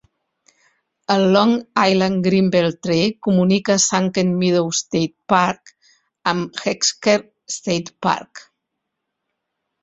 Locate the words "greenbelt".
2.27-2.79